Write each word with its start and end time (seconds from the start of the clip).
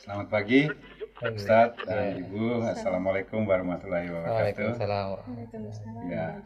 Selamat 0.00 0.32
pagi, 0.32 0.64
Ustaz 1.20 1.76
dan 1.84 2.24
Ibu. 2.24 2.64
Assalamualaikum 2.64 3.44
warahmatullahi 3.44 4.08
wabarakatuh. 4.08 4.80
Waalaikumsalam. 4.80 6.08
Ya, 6.08 6.40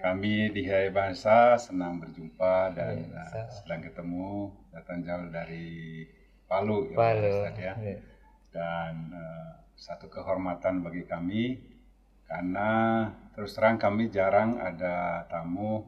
kami 0.00 0.48
di 0.56 0.64
Hai 0.64 0.88
Bangsa 0.88 1.60
senang 1.60 2.00
berjumpa 2.00 2.72
dan 2.72 3.04
Iya, 3.04 3.44
uh, 3.44 3.48
sedang 3.52 3.84
ketemu 3.84 4.56
datang 4.72 5.04
jauh 5.04 5.28
dari 5.28 6.08
Palu, 6.48 6.88
ya, 6.88 6.96
Pak 6.96 7.04
Palu. 7.04 7.28
Ustaz, 7.28 7.56
ya. 7.60 7.74
Iya. 7.76 7.98
Dan 8.56 8.94
uh, 9.12 9.52
satu 9.76 10.08
kehormatan 10.08 10.80
bagi 10.80 11.04
kami 11.04 11.60
karena 12.24 12.70
terus 13.36 13.52
terang 13.52 13.76
kami 13.76 14.08
jarang 14.08 14.56
ada 14.56 15.28
tamu. 15.28 15.84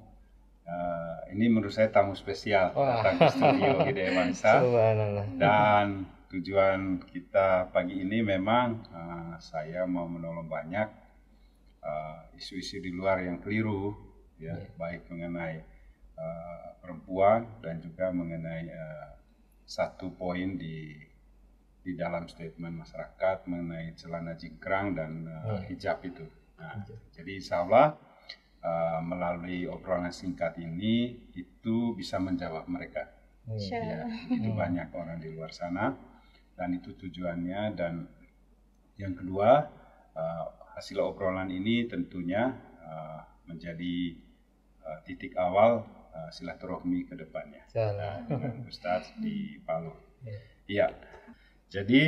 uh, 0.69 1.17
ini 1.33 1.49
menurut 1.49 1.73
saya 1.73 1.89
tamu 1.89 2.13
spesial 2.13 2.77
Wah. 2.77 3.01
datang 3.01 3.17
ke 3.25 3.27
studio 3.33 3.73
Hidayah 3.89 4.13
Bangsa. 4.13 4.51
Subhanallah. 4.69 5.27
Dan 5.41 5.87
tujuan 6.27 6.99
kita 7.07 7.71
pagi 7.71 8.03
ini 8.03 8.19
memang 8.23 8.69
uh, 8.91 9.35
saya 9.39 9.87
mau 9.87 10.11
menolong 10.11 10.51
banyak 10.51 10.89
uh, 11.83 12.35
isu-isu 12.35 12.83
di 12.83 12.91
luar 12.91 13.23
yang 13.23 13.39
keliru, 13.39 13.95
ya 14.43 14.59
baik 14.75 15.07
mengenai 15.07 15.63
uh, 16.19 16.69
perempuan 16.83 17.63
dan 17.63 17.79
juga 17.79 18.11
mengenai 18.11 18.67
uh, 18.71 19.09
satu 19.67 20.15
poin 20.15 20.59
di 20.59 20.99
di 21.87 21.95
dalam 21.95 22.27
statement 22.27 22.83
masyarakat 22.83 23.47
mengenai 23.47 23.95
celana 23.95 24.35
jingkrang 24.35 24.99
dan 24.99 25.31
uh, 25.31 25.63
hijab 25.71 26.03
itu. 26.03 26.27
Nah, 26.59 26.83
jadi 27.15 27.31
insya 27.39 27.63
Allah 27.63 27.95
uh, 28.67 28.99
melalui 29.07 29.71
obrolan 29.71 30.11
singkat 30.11 30.59
ini 30.59 31.31
itu 31.39 31.95
bisa 31.95 32.19
menjawab 32.19 32.67
mereka. 32.67 33.15
Ya 33.47 34.11
itu 34.27 34.51
banyak 34.51 34.91
orang 34.91 35.23
di 35.23 35.31
luar 35.31 35.55
sana 35.55 35.95
dan 36.57 36.73
itu 36.73 36.97
tujuannya 36.97 37.77
dan 37.77 38.09
yang 38.97 39.13
kedua 39.13 39.69
eh, 40.17 40.45
hasil 40.75 40.99
obrolan 41.01 41.53
ini 41.53 41.85
tentunya 41.85 42.53
eh, 42.81 43.21
menjadi 43.47 43.97
eh, 44.83 44.99
titik 45.05 45.37
awal 45.37 45.85
eh, 46.17 46.31
silaturahmi 46.33 47.05
ke 47.07 47.15
depannya. 47.15 47.63
Nah, 47.77 48.25
dengan 48.25 48.65
Ustadz 48.65 49.21
di 49.21 49.61
Palu. 49.63 49.93
Iya. 50.67 50.89
Jadi 51.69 52.03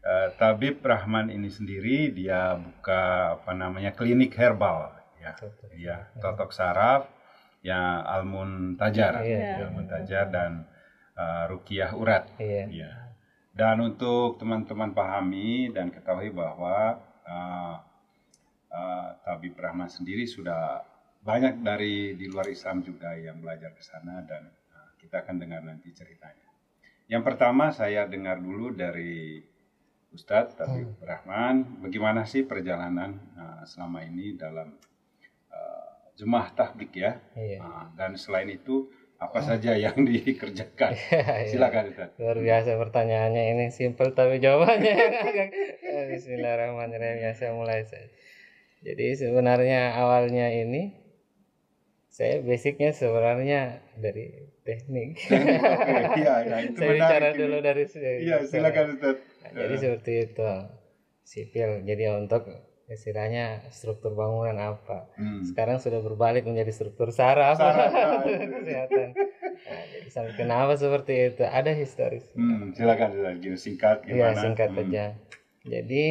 eh, 0.00 0.28
Tabib 0.40 0.80
Rahman 0.80 1.28
ini 1.28 1.52
sendiri 1.52 2.08
dia 2.10 2.56
buka 2.56 3.36
apa 3.36 3.52
namanya 3.52 3.92
klinik 3.92 4.32
herbal 4.34 4.96
ya. 5.20 5.36
Iya, 5.76 5.96
totok 6.20 6.52
saraf 6.52 7.04
ya 7.64 8.00
Almun 8.00 8.76
Tajar, 8.76 9.24
Iya. 9.24 9.38
ya, 9.40 9.68
Almun 9.68 9.84
Tajar 9.88 10.28
dan 10.32 10.64
eh, 11.16 11.44
Rukiah 11.52 11.92
Urat. 11.92 12.32
Iya. 12.40 12.64
Ya. 12.72 12.92
Dan 13.54 13.78
untuk 13.86 14.34
teman-teman 14.42 14.90
pahami 14.90 15.70
dan 15.70 15.94
ketahui 15.94 16.34
bahwa 16.34 16.98
uh, 17.22 17.78
uh, 18.74 19.08
Tabib 19.22 19.54
Rahman 19.54 19.86
sendiri 19.86 20.26
sudah 20.26 20.82
banyak 21.22 21.62
dari 21.62 22.18
di 22.18 22.26
luar 22.26 22.50
Islam 22.50 22.82
juga 22.82 23.14
yang 23.14 23.38
belajar 23.38 23.70
ke 23.70 23.82
sana 23.86 24.26
dan 24.26 24.50
uh, 24.50 24.90
kita 24.98 25.22
akan 25.22 25.38
dengar 25.38 25.62
nanti 25.62 25.94
ceritanya. 25.94 26.50
Yang 27.06 27.22
pertama 27.30 27.70
saya 27.70 28.10
dengar 28.10 28.42
dulu 28.42 28.74
dari 28.74 29.38
Ustadz 30.10 30.58
Tabib 30.58 30.98
Rahman, 30.98 31.78
bagaimana 31.78 32.26
sih 32.26 32.42
perjalanan 32.42 33.18
uh, 33.38 33.62
selama 33.66 34.02
ini 34.02 34.34
dalam 34.34 34.74
uh, 35.54 35.90
jemaah 36.18 36.50
tahbik 36.54 36.90
ya? 36.94 37.22
Iya. 37.38 37.58
Uh, 37.62 37.84
dan 37.94 38.18
selain 38.18 38.50
itu 38.50 38.90
apa 39.18 39.38
saja 39.40 39.72
yang 39.74 39.94
dikerjakan? 40.08 40.92
Iya. 41.14 41.46
Silakan 41.48 41.90
Ustadz. 41.94 42.18
Luar 42.18 42.38
biasa 42.38 42.70
pertanyaannya 42.76 43.42
ini 43.54 43.64
simpel 43.70 44.12
tapi 44.12 44.38
jawabannya 44.42 44.92
agak 44.94 45.48
Eh, 45.94 46.04
Bismillahirrahmanirrahim 46.10 47.22
ya 47.22 47.32
saya 47.38 47.54
mulai 47.54 47.86
saja. 47.86 48.10
Jadi 48.84 49.14
sebenarnya 49.16 49.94
awalnya 49.96 50.50
ini 50.50 50.92
saya 52.10 52.42
basicnya 52.42 52.90
sebenarnya 52.94 53.82
dari 53.98 54.50
teknik. 54.62 55.18
Oke, 55.18 55.40
iya, 56.18 56.34
iya, 56.46 56.56
itu 56.62 56.78
saya 56.78 56.90
bicara 56.94 57.28
ini. 57.30 57.38
dulu 57.38 57.56
dari 57.58 57.84
Iya, 58.22 58.36
silakan 58.46 58.86
Ustaz. 58.94 59.16
Nah, 59.42 59.50
jadi 59.54 59.74
seperti 59.78 60.12
itu 60.30 60.50
sipil. 61.22 61.70
Jadi 61.82 62.04
untuk 62.10 62.42
istilahnya 62.84 63.64
struktur 63.72 64.12
bangunan 64.12 64.56
apa. 64.60 65.08
Hmm. 65.16 65.40
Sekarang 65.40 65.80
sudah 65.80 66.04
berbalik 66.04 66.44
menjadi 66.44 66.68
struktur 66.68 67.08
saraf, 67.08 67.56
Saraf, 67.56 68.24
untuk 68.28 68.52
kesehatan. 68.60 69.08
Nah, 69.64 69.82
jadi 69.88 70.08
sampai 70.12 70.32
kenapa 70.36 70.72
seperti 70.76 71.32
itu? 71.32 71.42
Ada 71.42 71.72
historis. 71.72 72.28
Hmm, 72.36 72.76
silakan. 72.76 73.40
Gini 73.40 73.56
singkat 73.56 74.04
Iya 74.04 74.34
gimana? 74.36 74.40
singkat 74.40 74.70
Hmm. 74.70 74.80
aja. 74.84 75.04
Jadi 75.64 76.04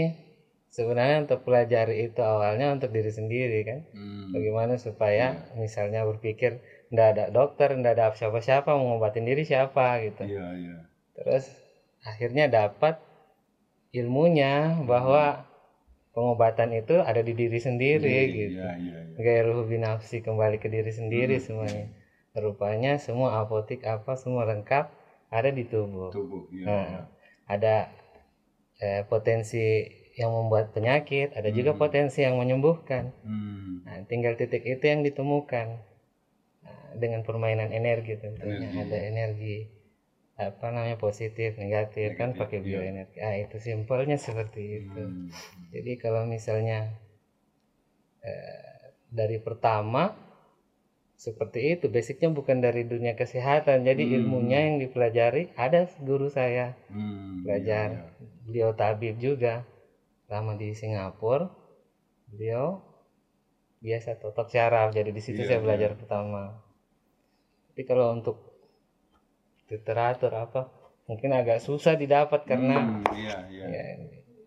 sebenarnya 0.74 1.30
untuk 1.30 1.46
pelajari 1.46 2.10
itu 2.10 2.22
awalnya 2.26 2.74
untuk 2.74 2.90
diri 2.90 3.14
sendiri 3.14 3.60
kan. 3.62 3.80
Hmm. 3.94 4.34
Bagaimana 4.34 4.82
supaya 4.82 5.46
misalnya 5.54 6.02
berpikir 6.10 6.58
ndak 6.90 7.08
ada 7.14 7.24
dokter, 7.30 7.70
ndak 7.78 7.94
ada 8.02 8.18
siapa-siapa 8.18 8.74
mau 8.74 8.98
ngobatin 8.98 9.30
diri 9.30 9.46
siapa 9.46 10.02
gitu. 10.02 10.26
Iya, 10.26 10.48
iya. 10.58 10.78
Terus 11.14 11.46
akhirnya 12.02 12.50
dapat 12.50 12.98
ilmunya 13.94 14.82
bahwa 14.90 15.46
pengobatan 16.14 16.72
itu 16.78 17.02
ada 17.02 17.20
di 17.26 17.34
diri 17.34 17.60
sendiri 17.60 18.18
gitu. 18.32 18.62
Iya, 18.62 18.72
iya, 18.80 18.98
iya. 19.12 19.18
Gairuhu 19.18 19.66
binafsi 19.66 20.22
kembali 20.22 20.62
ke 20.62 20.70
diri 20.70 20.90
sendiri 20.94 21.42
semuanya. 21.42 21.90
Rupanya 22.34 22.98
semua 22.98 23.42
apotik 23.42 23.86
apa 23.86 24.18
semua 24.18 24.46
lengkap 24.50 24.90
ada 25.30 25.50
di 25.50 25.66
tubuh. 25.66 26.14
Tubuh, 26.14 26.50
iya. 26.54 26.66
Nah, 26.66 26.88
ada 27.50 27.90
eh, 28.82 29.02
potensi 29.06 29.90
yang 30.14 30.30
membuat 30.30 30.70
penyakit, 30.78 31.34
ada 31.34 31.50
juga 31.50 31.74
potensi 31.74 32.22
yang 32.22 32.38
menyembuhkan. 32.38 33.10
Hmm. 33.26 33.82
Nah, 33.86 33.98
tinggal 34.06 34.38
titik 34.38 34.62
itu 34.66 34.86
yang 34.86 35.02
ditemukan 35.02 35.94
Nah, 36.64 36.96
dengan 36.96 37.22
permainan 37.28 37.76
energi 37.76 38.16
tentunya 38.16 38.72
Energi. 38.72 38.80
ada 38.88 38.98
energi 39.04 39.56
apa 40.34 40.66
namanya 40.74 40.98
positif, 40.98 41.62
negatif, 41.62 42.18
kan 42.18 42.34
Negatif, 42.34 42.42
pakai 42.42 42.58
iya. 42.60 42.66
bioenergi. 42.66 43.18
Ah 43.22 43.36
itu 43.38 43.58
simpelnya 43.62 44.18
seperti 44.18 44.82
itu. 44.82 45.04
Hmm. 45.06 45.30
Jadi 45.70 45.92
kalau 46.02 46.26
misalnya 46.26 46.90
eh, 48.24 48.94
dari 49.14 49.38
pertama 49.38 50.14
seperti 51.14 51.78
itu, 51.78 51.86
basicnya 51.88 52.28
bukan 52.34 52.60
dari 52.60 52.84
dunia 52.84 53.14
kesehatan. 53.16 53.86
Jadi 53.88 54.04
Hmm. 54.10 54.16
ilmunya 54.20 54.60
yang 54.68 54.76
dipelajari 54.82 55.54
ada 55.56 55.86
guru 56.02 56.28
saya 56.28 56.76
Hmm. 56.92 57.46
belajar. 57.46 57.88
Iya, 57.94 58.04
iya. 58.04 58.40
Beliau 58.44 58.70
tabib 58.76 59.16
juga, 59.22 59.64
lama 60.28 60.58
di 60.58 60.74
Singapura. 60.76 61.48
Beliau 62.28 62.82
biasa 63.84 64.16
totok 64.18 64.48
syaraf, 64.50 64.96
jadi 64.96 65.12
di 65.12 65.22
situ 65.22 65.44
Iya, 65.44 65.48
saya 65.56 65.60
belajar 65.60 65.92
pertama. 65.96 66.56
Tapi 67.72 67.82
kalau 67.84 68.16
untuk 68.16 68.53
literatur 69.68 70.32
apa, 70.32 70.68
mungkin 71.06 71.32
agak 71.32 71.60
susah 71.60 71.94
didapat 71.94 72.44
karena 72.44 72.80
Hmm, 72.80 73.04
iya, 73.14 73.38
iya. 73.48 73.66
ya, 73.68 73.84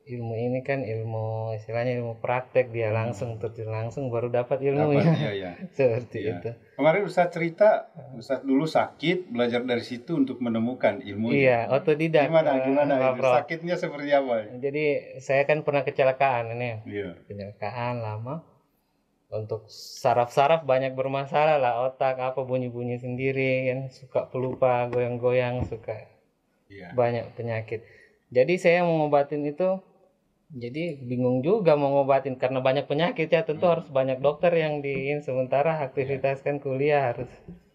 ilmu 0.07 0.35
ini 0.35 0.63
kan 0.63 0.81
ilmu 0.81 1.51
istilahnya 1.53 1.99
ilmu 1.99 2.23
praktek 2.23 2.71
dia 2.71 2.89
langsung 2.89 3.37
terjun 3.37 3.67
langsung 3.69 4.07
baru 4.07 4.31
dapat 4.31 4.63
Dapat, 4.63 4.71
ilmunya 4.71 5.03
iya, 5.13 5.31
iya. 5.35 5.51
seperti 5.77 6.19
Iya. 6.23 6.33
itu. 6.39 6.51
Kemarin 6.77 7.03
Ustaz 7.03 7.29
cerita, 7.29 7.91
Ustaz 8.15 8.41
dulu 8.41 8.65
sakit, 8.65 9.29
belajar 9.29 9.61
dari 9.61 9.83
situ 9.83 10.15
untuk 10.15 10.39
menemukan 10.39 11.03
ilmu. 11.03 11.35
Iya, 11.35 11.67
otodidak. 11.69 12.31
Gimana, 12.31 12.63
gimana 12.63 12.93
Pak 12.95 13.19
itu? 13.19 13.35
Sakitnya 13.35 13.75
seperti 13.75 14.11
apa? 14.11 14.47
Jadi 14.57 14.85
saya 15.19 15.43
kan 15.43 15.61
pernah 15.61 15.83
kecelakaan 15.83 16.55
ini. 16.55 16.87
Iya. 16.87 17.11
kecelakaan 17.27 17.99
lama 17.99 18.47
untuk 19.27 19.67
saraf-saraf 19.69 20.63
banyak 20.63 20.95
bermasalah 20.95 21.59
lah 21.59 21.91
otak 21.91 22.15
apa 22.17 22.47
bunyi-bunyi 22.47 22.97
sendiri 22.97 23.67
kan 23.67 23.81
suka 23.91 24.31
pelupa 24.31 24.87
goyang-goyang 24.87 25.67
suka 25.67 26.07
Iya. 26.67 26.91
banyak 26.95 27.35
penyakit 27.35 27.83
jadi 28.27 28.55
saya 28.59 28.79
mau 28.83 29.07
ngobatin 29.07 29.47
itu 29.47 29.79
jadi 30.51 30.99
bingung 30.99 31.43
juga 31.43 31.75
mau 31.75 31.91
ngobatin 31.91 32.39
karena 32.39 32.59
banyak 32.59 32.87
penyakit 32.87 33.27
ya 33.27 33.43
tentu 33.43 33.67
harus 33.67 33.87
banyak 33.87 34.19
dokter 34.19 34.51
yang 34.55 34.79
diin 34.79 35.23
sementara 35.23 35.79
aktivitas 35.83 36.43
kan 36.43 36.59
kuliah 36.59 37.15
harus 37.15 37.31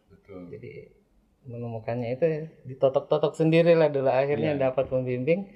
Betul. 0.08 0.48
jadi 0.52 0.92
menemukannya 1.48 2.16
itu 2.16 2.26
ditotok-totok 2.68 3.36
sendiri 3.36 3.76
lah 3.76 3.92
dulu 3.92 4.08
akhirnya 4.08 4.56
Iya. 4.56 4.72
dapat 4.72 4.88
pembimbing 4.88 5.48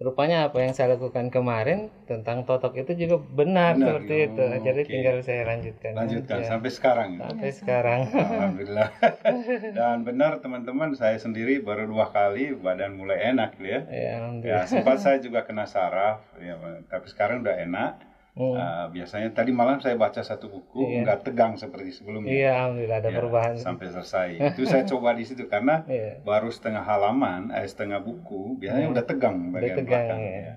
rupanya 0.00 0.48
apa 0.48 0.56
yang 0.64 0.72
saya 0.72 0.96
lakukan 0.96 1.28
kemarin 1.28 1.92
tentang 2.08 2.48
totok 2.48 2.72
itu 2.80 2.96
juga 2.96 3.20
benar, 3.20 3.76
Benar, 3.76 4.00
seperti 4.00 4.14
ya. 4.16 4.26
itu 4.32 4.44
Oh, 4.48 4.60
jadi 4.64 4.80
oke. 4.80 4.88
tinggal 4.88 5.16
saya 5.20 5.42
lanjutkan 5.44 5.92
Lanjutkan 5.92 6.38
aja. 6.40 6.48
sampai 6.56 6.70
sekarang. 6.72 7.08
gitu. 7.12 7.24
sampai 7.28 7.50
sekarang 7.52 8.00
Alhamdulillah. 8.10 8.88
Dan 9.78 9.96
benar 10.02 10.32
teman-teman, 10.40 10.96
saya 10.96 11.20
sendiri 11.20 11.60
baru 11.60 11.84
dua 11.84 12.08
kali 12.08 12.56
badan 12.56 12.96
mulai 12.96 13.30
enak 13.30 13.60
ya. 13.60 13.80
ya 13.86 14.16
Ya 14.40 14.58
sempat 14.64 15.04
saya 15.04 15.20
juga 15.20 15.44
kena 15.44 15.68
saraf, 15.68 16.24
ya, 16.40 16.56
tapi 16.88 17.06
sekarang 17.06 17.44
udah 17.44 17.60
enak. 17.60 17.92
Hmm. 18.30 18.54
Uh, 18.54 18.86
biasanya 18.90 19.34
tadi 19.34 19.50
malam 19.50 19.78
saya 19.78 19.94
baca 19.94 20.22
satu 20.22 20.46
buku 20.46 20.86
Iya. 20.86 21.02
nggak 21.02 21.18
tegang 21.24 21.52
seperti 21.54 21.90
sebelumnya. 21.92 22.30
Iya, 22.30 22.50
alhamdulillah 22.54 22.98
ada 22.98 23.10
Ya, 23.10 23.16
perubahan. 23.18 23.54
sampai 23.58 23.86
selesai. 23.90 24.28
Itu 24.54 24.62
saya 24.64 24.86
coba 24.86 25.12
di 25.12 25.26
situ 25.26 25.44
karena 25.44 25.82
Iya. 25.84 26.22
baru 26.22 26.46
setengah 26.48 26.80
halaman, 26.80 27.50
eh 27.50 27.66
setengah 27.66 27.98
buku, 27.98 28.54
biasanya 28.56 28.86
Hmm. 28.86 28.94
udah 28.94 29.04
tegang 29.04 29.36
bagian 29.50 29.76
tegang, 29.76 30.06
belakang. 30.06 30.20
ya. 30.20 30.38
ya. 30.46 30.54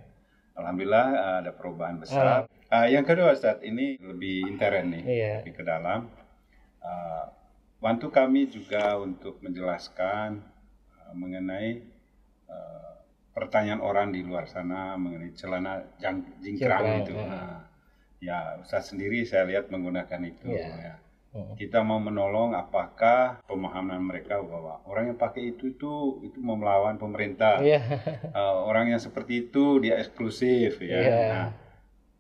Alhamdulillah 0.54 1.08
uh, 1.12 1.36
ada 1.42 1.52
perubahan 1.52 1.98
besar. 1.98 2.46
Uh, 2.70 2.86
yang 2.86 3.02
kedua 3.02 3.34
Ustaz, 3.34 3.58
ini 3.62 3.98
lebih 3.98 4.46
intern 4.48 4.94
nih, 4.94 5.04
Iya. 5.04 5.34
lebih 5.42 5.54
ke 5.56 5.64
dalam. 5.66 6.14
Uh, 6.78 7.26
bantu 7.80 8.08
kami 8.08 8.46
juga 8.46 8.96
untuk 8.96 9.42
menjelaskan 9.42 10.46
uh, 10.94 11.14
mengenai 11.14 11.82
uh, 12.46 12.93
pertanyaan 13.34 13.82
orang 13.82 14.14
di 14.14 14.22
luar 14.22 14.46
sana 14.46 14.94
mengenai 14.96 15.34
celana 15.34 15.82
jang, 15.98 16.22
Jingkrang, 16.40 17.02
itu. 17.02 17.14
ya. 17.18 17.26
Nah, 17.26 17.60
ya 18.18 18.38
Ustaz 18.62 18.94
sendiri 18.94 19.26
saya 19.26 19.44
lihat 19.46 19.68
menggunakan 19.68 20.22
itu. 20.24 20.54
Ya 20.54 21.02
Hmm. 21.34 21.58
kita 21.58 21.82
mau 21.82 21.98
menolong 21.98 22.54
apakah 22.54 23.42
pemahaman 23.50 23.98
mereka 24.06 24.38
bahwa 24.38 24.86
orang 24.86 25.10
yang 25.10 25.18
pakai 25.18 25.50
itu 25.50 25.74
itu 25.74 26.22
itu 26.22 26.38
mau 26.38 26.54
melawan 26.54 27.02
pemerintah 27.02 27.58
Iya. 27.58 27.82
Uh, 28.38 28.62
orang 28.70 28.94
yang 28.94 29.02
seperti 29.02 29.50
itu 29.50 29.82
dia 29.82 29.98
eksklusif 29.98 30.78
ya 30.78 30.94
Iya. 30.94 31.18
nah, 31.34 31.48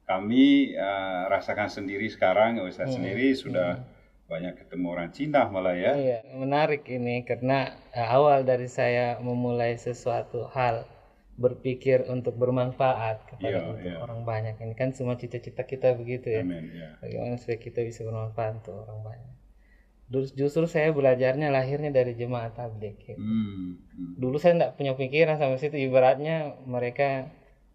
kami 0.03 0.73
uh, 0.73 1.29
rasakan 1.29 1.69
sendiri 1.69 2.09
sekarang 2.09 2.57
Ustaz 2.59 2.89
Hmm. 2.89 3.05
sendiri 3.05 3.37
sudah 3.37 3.85
banyak 4.25 4.57
ketemu 4.57 4.85
orang 4.89 5.13
Cina 5.13 5.45
malah 5.45 5.77
ya 5.77 5.93
Iya, 5.93 6.17
menarik 6.33 6.81
ini 6.89 7.21
karena 7.21 7.69
eh, 7.93 8.01
awal 8.01 8.41
dari 8.41 8.65
saya 8.65 9.21
memulai 9.21 9.77
sesuatu 9.77 10.49
hal 10.49 10.89
berpikir 11.33 12.05
untuk 12.13 12.37
bermanfaat 12.37 13.25
kepada 13.25 13.57
Iya, 13.57 13.69
untuk 13.73 13.89
iya. 13.89 13.97
orang 13.97 14.21
banyak 14.21 14.55
ini 14.61 14.73
kan 14.77 14.93
semua 14.93 15.17
cita-cita 15.17 15.65
kita 15.65 15.97
begitu 15.97 16.29
ya. 16.29 16.45
amin 16.45 16.69
ya 16.69 16.89
Bagaimana 17.01 17.35
supaya 17.41 17.57
kita 17.57 17.81
bisa 17.81 18.05
bermanfaat 18.05 18.61
untuk 18.61 18.85
orang 18.85 18.99
banyak. 19.01 19.33
Dulu 20.13 20.25
justru 20.37 20.69
saya 20.69 20.93
belajarnya 20.93 21.49
lahirnya 21.49 21.89
dari 21.89 22.13
jemaat 22.13 22.53
tabligh. 22.53 22.93
gitu. 23.01 23.17
Hmm, 23.17 23.81
hmm. 23.81 24.13
Dulu 24.21 24.37
saya 24.37 24.53
tidak 24.53 24.71
punya 24.77 24.93
pikiran 24.93 25.41
sampai 25.41 25.57
situ 25.57 25.77
ibaratnya 25.79 26.53
mereka 26.69 27.33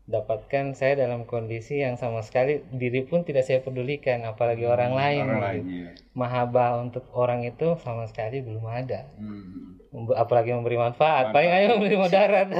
dapatkan 0.08 0.72
saya 0.72 0.96
dalam 0.96 1.28
kondisi 1.28 1.84
yang 1.84 2.00
sama 2.00 2.24
sekali 2.24 2.64
diri 2.72 3.04
pun 3.04 3.28
tidak 3.28 3.44
saya 3.44 3.60
pedulikan 3.60 4.22
apalagi 4.24 4.64
orang 4.64 4.94
lain. 4.94 5.24
Orang 5.26 5.40
gitu. 5.40 5.46
lain 5.50 5.64
ya 5.66 5.90
Mahabah 6.14 6.78
untuk 6.80 7.04
orang 7.12 7.42
itu 7.44 7.74
sama 7.82 8.06
sekali 8.06 8.38
belum 8.38 8.64
ada. 8.70 9.06
Hmm. 9.18 9.77
Apalagi 10.16 10.52
memberi 10.52 10.76
manfaat. 10.76 11.30
Manfaat. 11.30 11.34
paling 11.34 11.50
hanya 11.50 11.68
memberi 11.76 11.96
mudarat. 11.96 12.48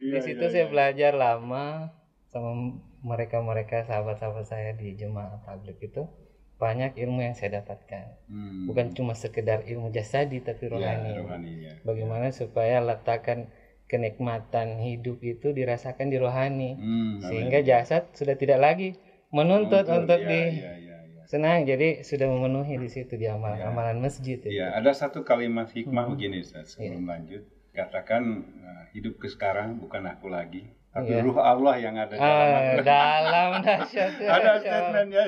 Iya, 0.00 0.16
di 0.16 0.32
situ 0.32 0.40
iya, 0.40 0.48
saya 0.48 0.64
iya. 0.64 0.72
belajar 0.72 1.12
lama 1.12 1.92
sama 2.32 2.72
mereka-mereka 3.04 3.84
sahabat-sahabat 3.84 4.48
saya 4.48 4.72
di 4.72 4.96
jemaah 4.96 5.44
tabligh 5.44 5.76
itu. 5.76 6.08
Banyak 6.56 6.96
ilmu 6.96 7.20
yang 7.20 7.36
saya 7.36 7.60
dapatkan. 7.60 8.24
Hmm. 8.24 8.64
bukan 8.64 8.96
cuma 8.96 9.12
sekedar 9.12 9.60
ilmu 9.68 9.92
jasadi 9.92 10.40
tapi 10.40 10.72
Ya, 10.72 10.72
rohani. 10.72 11.12
rohani 11.20 11.52
ya 11.68 11.72
bagaimana 11.84 12.32
supaya 12.32 12.80
letakkan 12.80 13.52
kenikmatan 13.92 14.80
hidup 14.80 15.20
itu 15.20 15.52
dirasakan 15.52 16.08
di 16.08 16.16
rohani. 16.16 16.70
Hmm, 16.80 17.20
sehingga 17.20 17.60
jasad 17.60 18.08
sudah 18.16 18.40
tidak 18.40 18.56
lagi 18.56 18.96
menuntut 19.34 19.84
untuk 19.84 20.16
ya, 20.16 20.28
di 20.32 20.40
ya, 20.40 20.64
ya, 20.64 20.72
ya. 20.80 20.89
Senang 21.30 21.62
jadi 21.62 22.02
sudah 22.02 22.26
memenuhi 22.26 22.74
di 22.74 22.88
situ 22.88 23.14
di 23.14 23.24
Ya. 23.24 23.38
amalan-amalan 23.38 24.02
masjid 24.02 24.34
itu. 24.36 24.50
Iya, 24.50 24.74
ada 24.74 24.90
satu 24.90 25.22
kalimat 25.22 25.70
hikmah 25.70 26.02
Hmm. 26.02 26.12
begini 26.12 26.42
Ustaz, 26.42 26.74
sebelum 26.74 27.00
Iya. 27.00 27.08
lanjut. 27.08 27.42
Katakan 27.70 28.22
uh, 28.58 28.82
hidup 28.90 29.14
ke 29.16 29.30
sekarang 29.30 29.78
bukan 29.78 30.02
aku 30.04 30.26
lagi, 30.26 30.66
tapi 30.90 31.06
Iya. 31.08 31.22
ruh 31.22 31.38
Allah 31.38 31.78
yang 31.78 31.94
ada 31.94 32.10
dalam 32.12 32.26
Ah, 32.26 32.58
aku. 32.66 32.82
dalam 32.90 33.48
dahsyat 33.60 34.10
ada 34.18 34.26
dahsyat. 34.26 34.58
statementnya. 34.58 35.22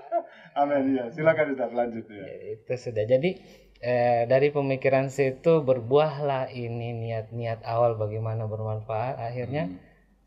Amin 0.56 0.96
ya. 0.96 1.04
Silakan 1.08 1.46
Ustaz 1.50 1.70
lanjut 1.70 2.04
ya. 2.08 2.24
Ya, 2.24 2.34
itu 2.54 2.72
sudah 2.74 3.04
jadi 3.04 3.30
eh, 3.80 4.24
dari 4.24 4.48
pemikiran 4.48 5.12
situ 5.12 5.60
berbuahlah 5.60 6.48
ini 6.48 6.96
niat-niat 6.96 7.60
awal 7.62 7.94
bagaimana 7.94 8.48
bermanfaat 8.48 9.20
akhirnya 9.20 9.68
Hmm. 9.68 9.76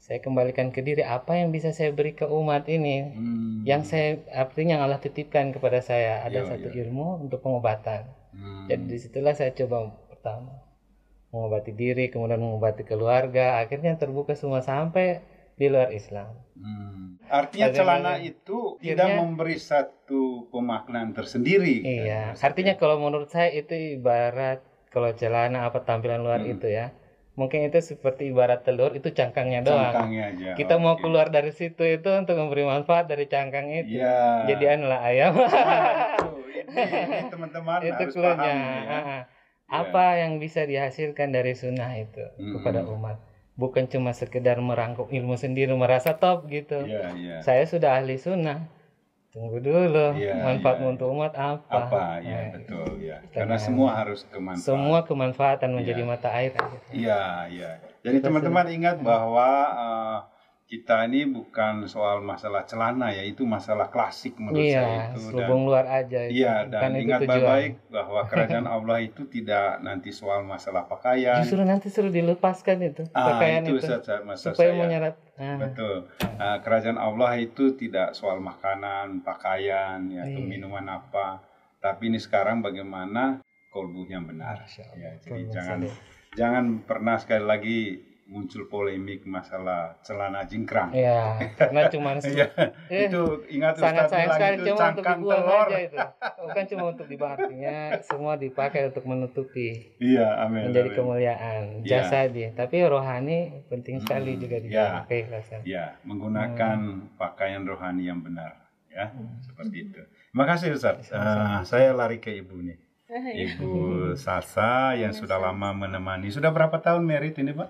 Saya 0.07 0.23
kembalikan 0.23 0.71
ke 0.71 0.79
diri 0.79 1.03
apa 1.03 1.35
yang 1.35 1.51
bisa 1.51 1.69
saya 1.69 1.91
beri 1.91 2.15
ke 2.15 2.23
umat 2.23 2.63
ini 2.65 3.11
Hmm. 3.11 3.59
yang 3.61 3.83
saya 3.83 4.23
artinya 4.31 4.79
yang 4.79 4.83
Allah 4.85 4.97
titipkan 4.97 5.51
kepada 5.51 5.83
saya 5.83 6.23
ada 6.23 6.39
Iya, 6.41 6.47
satu 6.47 6.71
iya. 6.71 6.87
ilmu 6.87 7.27
untuk 7.27 7.43
pengobatan 7.43 8.07
Hmm. 8.31 8.71
jadi 8.71 8.83
di 8.85 8.97
situlah 8.97 9.35
saya 9.35 9.51
coba 9.51 9.77
pertama 10.07 10.63
mengobati 11.27 11.75
diri 11.75 12.07
kemudian 12.07 12.39
mengobati 12.39 12.81
keluarga 12.81 13.59
akhirnya 13.59 13.99
terbuka 13.99 14.31
semua 14.33 14.63
sampai 14.63 15.19
di 15.53 15.67
luar 15.67 15.91
Islam 15.91 16.31
Hmm. 16.55 17.19
Artinya 17.27 17.67
celana 17.69 18.17
itu 18.17 18.79
tidak 18.79 19.03
Akhirnya- 19.03 19.19
memberi 19.19 19.59
satu 19.59 20.47
pemaknaan 20.47 21.11
tersendiri. 21.11 21.83
Iya, 21.83 22.31
Kan, 22.33 22.47
artinya 22.47 22.73
kalau 22.73 22.97
menurut 22.97 23.27
saya 23.27 23.51
itu 23.51 23.75
ibarat 23.93 24.63
kalau 24.87 25.11
celana 25.11 25.67
apa 25.67 25.83
tampilan 25.83 26.23
luar 26.23 26.39
Hmm. 26.39 26.55
itu 26.55 26.71
ya, 26.71 26.95
mungkin 27.37 27.63
itu 27.63 27.77
seperti 27.79 28.27
ibarat 28.27 28.65
telur 28.65 28.91
itu 28.91 29.13
cangkangnya 29.13 29.61
doang. 29.61 29.93
cangkangnya 29.93 30.23
aja. 30.33 30.49
Kita 30.57 30.75
mau 30.75 30.97
Oke. 30.97 31.05
keluar 31.05 31.29
dari 31.29 31.53
situ 31.53 31.79
itu 31.79 32.09
untuk 32.09 32.33
memberi 32.33 32.65
manfaat 32.65 33.05
dari 33.05 33.29
cangkang 33.29 33.69
itu. 33.69 34.01
Iya. 34.01 34.49
Jadi 34.49 34.63
adalah 34.67 34.99
ayam. 35.05 35.37
Nah, 35.37 35.45
itu. 35.45 36.27
Ini, 36.67 37.29
teman-teman 37.29 37.79
itu 37.79 37.93
harus 37.95 38.13
cluenya. 38.13 38.35
paham 38.35 38.57
ya. 38.57 38.81
Ah, 38.83 38.97
ah. 38.97 39.21
Apa 39.67 40.17
yang 40.17 40.37
bisa 40.37 40.63
dihasilkan 40.63 41.29
dari 41.29 41.53
sunnah 41.53 41.93
itu 41.93 42.23
Hmm. 42.35 42.57
kepada 42.57 42.81
umat? 42.83 43.21
Bukan 43.53 43.85
cuma 43.85 44.13
sekedar 44.13 44.57
merangkum 44.59 45.05
ilmu 45.07 45.33
sendiri 45.35 45.73
merasa 45.73 46.13
top 46.15 46.45
gitu. 46.47 46.83
Iya, 46.83 47.13
iya. 47.13 47.35
Saya 47.39 47.65
sudah 47.65 47.97
ahli 47.97 48.15
sunnah. 48.15 48.65
Tunggu 49.27 49.59
dulu, 49.59 50.15
Iya, 50.15 50.33
manfaat 50.39 50.79
iya. 50.79 50.87
untuk 50.87 51.11
umat 51.11 51.33
apa? 51.35 51.67
Apa? 51.67 52.01
Ya, 52.19 52.25
ya. 52.25 52.37
Kita 52.39 52.46
Karena 53.37 53.53
mau- 53.53 53.61
semua 53.61 53.89
harus 53.93 54.19
kemanfaat. 54.25 54.65
semua 54.65 54.99
kemanfaatan 55.03 55.69
menjadi 55.71 56.01
Iya. 56.01 56.09
mata 56.09 56.29
air. 56.31 56.51
Iya, 56.89 57.21
iya. 57.47 57.71
Jadi 58.01 58.17
teman-teman 58.19 58.65
ingat 58.67 58.97
bahwa 58.99 59.49
eh, 59.69 60.19
kita 60.67 61.07
ini 61.07 61.23
bukan 61.23 61.87
soal 61.87 62.19
masalah 62.19 62.67
celana 62.67 63.07
ya, 63.07 63.23
itu 63.23 63.47
masalah 63.47 63.87
klasik 63.87 64.35
menurut 64.35 64.67
saya 64.67 65.07
iya 65.07 65.15
itu. 65.15 65.31
Dan, 65.31 65.47
luar 65.63 65.85
aja 65.87 66.27
itu. 66.27 66.43
iya, 66.43 66.67
dan 66.67 66.91
itu 66.91 67.07
ingat 67.07 67.19
baik-baik 67.23 67.73
bahwa 67.87 68.19
kerajaan 68.25 68.67
Allah 68.75 68.99
itu 68.99 69.23
tidak 69.25 69.79
nanti 69.79 70.11
soal 70.11 70.43
masalah 70.43 70.83
pakaian. 70.83 71.39
justru 71.39 71.63
nanti 71.63 71.87
suruh 71.87 72.11
dilepaskan 72.11 72.83
itu 72.83 73.07
ah, 73.13 73.31
pakaian 73.31 73.63
itu, 73.63 73.79
itu, 73.79 73.95
supaya 74.35 74.59
saya. 74.67 74.75
menyerap 74.75 75.15
nah, 75.39 75.55
Betul. 75.57 75.95
Ah, 76.35 76.59
kerajaan 76.59 76.99
Allah 76.99 77.31
itu 77.37 77.71
tidak 77.73 78.11
soal 78.11 78.43
makanan, 78.43 79.23
pakaian, 79.23 80.03
ya, 80.05 80.21
atau 80.25 80.35
Iya. 80.37 80.49
minuman 80.49 80.83
apa. 80.89 81.46
Tapi 81.77 82.09
ini 82.09 82.17
sekarang 82.17 82.59
bagaimana 82.59 83.39
kolbu 83.69 84.07
yang 84.07 84.25
benar. 84.25 84.63
Allah. 84.63 84.95
Ya, 84.95 85.11
jadi 85.19 85.41
jangan 85.47 85.79
jangan 86.33 86.65
pernah 86.83 87.15
sekali 87.15 87.45
lagi 87.45 87.77
muncul 88.27 88.67
polemik 88.67 89.23
masalah 89.23 90.03
celana 90.03 90.43
jingkrang. 90.43 90.91
ya 90.91 91.39
karena 91.55 91.87
cuma 91.87 92.19
Iya, 92.27 92.51
Eh, 92.91 93.07
itu 93.07 93.23
ingat 93.47 93.79
sangat 93.79 94.11
sayang 94.11 94.35
sekali 94.35 94.53
itu 94.53 94.65
cuma 94.67 94.91
untuk 94.91 95.05
dibuang 95.07 95.39
telur. 95.39 95.63
aja 95.63 95.77
itu 95.79 95.97
bukan 96.37 96.63
cuma 96.67 96.85
untuk 96.91 97.07
artinya 97.25 97.75
semua 98.01 98.33
dipakai 98.35 98.91
untuk 98.91 99.03
menutupi 99.05 99.95
Iya, 99.97 100.43
amin. 100.43 100.67
menjadi 100.67 100.89
amin. 100.89 100.97
kemuliaan 100.99 101.63
Iya. 101.79 102.03
jasadi 102.03 102.43
tapi 102.51 102.83
rohani 102.83 103.39
penting 103.65 104.03
sekali 104.03 104.35
Hmm, 104.35 104.41
juga 104.43 104.55
ya. 104.57 104.63
dijaga 104.65 104.99
keikhlasan 105.07 105.59
Ya, 105.63 105.85
menggunakan 106.03 106.77
Hmm. 106.77 107.15
pakaian 107.15 107.63
rohani 107.63 108.03
yang 108.03 108.19
benar, 108.19 108.59
ya, 108.89 109.07
seperti 109.39 109.87
itu. 109.87 110.03
Terima 110.27 110.45
kasih 110.45 110.69
Ustaz. 110.71 111.09
Ah, 111.09 111.63
saya 111.63 111.91
lari 111.91 112.17
ke 112.17 112.29
ibu 112.31 112.59
nih. 112.59 112.77
Iya. 113.07 113.55
Ibu 113.55 113.71
Sasa 114.19 114.93
yang 114.93 115.11
sudah 115.11 115.39
lama 115.39 115.71
menemani. 115.73 116.27
Sudah 116.27 116.51
berapa 116.51 116.77
tahun 116.77 117.01
merit 117.01 117.39
ini, 117.39 117.51
Pak? 117.51 117.69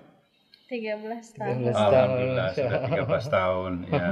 13 0.68 1.38
13 1.38 1.38
tahun. 1.38 1.56
tahun. 1.64 1.72
Alhamdulillah 1.72 2.48
sudah 2.52 2.78
13 2.84 3.08
tahun 3.30 3.72
ya. 3.94 4.08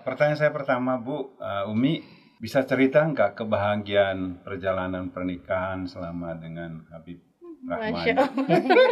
Pertanyaan 0.00 0.38
saya 0.38 0.52
pertama 0.52 0.96
Bu 0.96 1.36
uh, 1.36 1.68
Umi 1.68 2.00
bisa 2.38 2.64
cerita 2.64 3.04
nggak 3.04 3.36
kebahagiaan 3.36 4.40
perjalanan 4.40 5.10
pernikahan 5.10 5.84
selama 5.84 6.32
dengan 6.32 6.86
Habib 6.88 7.20
Rahman? 7.60 7.92
Masya 7.92 8.12
Allah. 8.14 8.30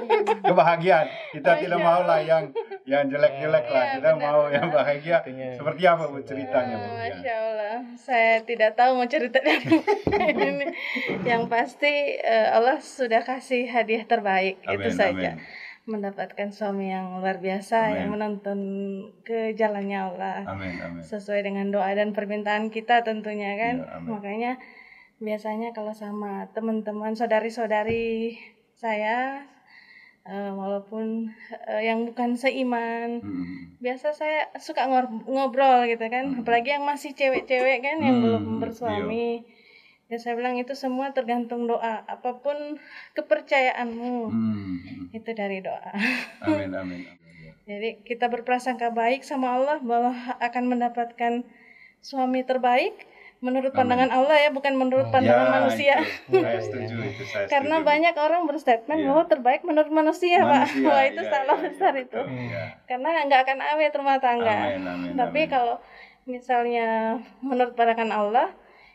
kebahagiaan 0.51 1.07
kita 1.33 1.47
Masya 1.49 1.63
tidak 1.63 1.81
mau 1.81 2.01
lah 2.03 2.21
yang 2.21 2.45
yang 2.85 3.07
jelek-jelek 3.07 3.65
lah 3.65 3.85
Iya, 3.87 3.95
kita 3.97 4.11
benar, 4.13 4.25
mau 4.27 4.41
yang 4.51 4.67
benar. 4.69 4.77
bahagia 4.77 5.15
Artinya 5.17 5.49
seperti 5.55 5.83
apa 5.87 6.03
Bu 6.05 6.19
ceritanya 6.21 6.75
Bu? 6.77 6.85
Oh, 6.85 6.93
Ya. 6.93 7.01
Masya 7.09 7.33
Allah, 7.41 7.56
saya 7.97 8.43
tidak 8.45 8.77
tahu 8.77 8.97
mau 8.97 9.09
cerita 9.09 9.41
ini. 9.47 10.69
Yang 11.25 11.43
pasti 11.51 12.19
eh, 12.19 12.49
Allah 12.51 12.79
sudah 12.79 13.23
kasih 13.23 13.67
hadiah 13.69 14.05
terbaik 14.07 14.61
itu 14.65 14.91
Amin, 14.91 14.95
saja. 14.95 15.31
amin. 15.37 15.65
Mendapatkan 15.87 16.51
suami 16.51 16.91
yang 16.91 17.23
luar 17.23 17.39
biasa 17.39 17.91
Amin. 17.91 17.97
yang 18.03 18.09
menuntun 18.11 18.61
ke 19.23 19.55
jalannya 19.55 19.99
Allah 20.03 20.43
Amin 20.51 20.75
amin. 20.83 21.03
sesuai 21.03 21.47
dengan 21.47 21.71
doa 21.71 21.95
dan 21.95 22.11
permintaan 22.11 22.75
kita 22.75 23.07
tentunya 23.07 23.55
kan. 23.55 23.75
Iya, 23.83 23.91
amin. 24.03 24.09
Makanya 24.11 24.53
biasanya 25.17 25.71
kalau 25.73 25.97
sama 25.97 26.51
teman-teman 26.53 27.15
saudari-saudari 27.17 28.37
saya 28.77 29.47
Eh, 30.27 30.51
walaupun 30.51 31.31
eh, 31.71 31.83
yang 31.87 32.03
bukan 32.03 32.35
seiman 32.35 33.23
Hmm. 33.23 33.79
biasa 33.79 34.11
saya 34.11 34.51
suka 34.59 34.91
ngobrol 35.23 35.87
gitu 35.87 36.03
kan 36.09 36.35
apalagi 36.35 36.75
yang 36.75 36.83
masih 36.83 37.15
cewek-cewek 37.15 37.79
kan 37.79 38.03
yang 38.03 38.19
Hmm, 38.19 38.25
belum 38.27 38.45
bersuami 38.59 39.47
ya 40.07 40.19
saya 40.19 40.35
bilang 40.35 40.59
itu 40.59 40.75
semua 40.75 41.15
tergantung 41.15 41.71
doa 41.71 42.03
apa 42.05 42.43
pun 42.43 42.75
kepercayaanmu 43.15 44.17
Hmm. 44.27 45.15
itu 45.15 45.31
dari 45.31 45.63
doa 45.63 45.95
Amin 46.43 46.75
amin. 46.75 47.01
amin. 47.07 47.53
jadi 47.63 47.89
kita 48.03 48.27
berprasangka 48.27 48.91
baik 48.91 49.23
sama 49.23 49.55
Allah 49.55 49.79
bahwa 49.79 50.11
akan 50.39 50.65
mendapatkan 50.67 51.47
suami 52.01 52.43
terbaik 52.43 52.99
menurut 53.39 53.69
pandangan 53.71 54.09
Allah 54.09 54.37
ya 54.39 54.49
bukan 54.49 54.75
menurut 54.75 55.09
pandangan 55.09 55.45
Ya, 55.45 55.53
manusia 55.53 55.95
itu. 56.01 56.37
Saya 56.37 56.59
setuju 56.59 56.95
itu 57.11 57.23
saya 57.27 57.47
karena 57.47 57.77
setuju. 57.77 57.89
banyak 57.89 58.15
orang 58.17 58.43
berstatement 58.45 58.99
Iya. 58.99 59.07
bahwa 59.07 59.23
terbaik 59.27 59.61
menurut 59.63 59.91
manusia, 59.91 60.39
pak 60.41 60.65
Manusia, 60.67 60.85
wah 60.85 61.03
itu 61.05 61.21
iya, 61.21 61.31
salah 61.31 61.55
iya, 61.55 61.65
besar 61.65 61.93
iya, 61.93 62.03
itu 62.03 62.21
iya. 62.23 62.63
karena 62.85 63.09
nggak 63.23 63.41
akan 63.43 63.59
awet 63.67 63.93
rumah 63.93 64.17
tangga 64.19 64.55
Amin, 64.71 64.83
amin, 64.83 65.11
tapi 65.15 65.41
amin. 65.43 65.51
kalau 65.51 65.77
misalnya 66.25 66.89
menurut 67.41 67.73
pandangan 67.73 68.11
Allah 68.11 68.49